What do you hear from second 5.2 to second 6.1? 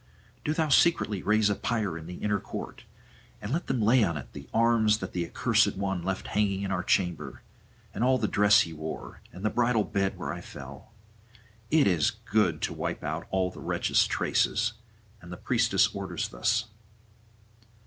accursed one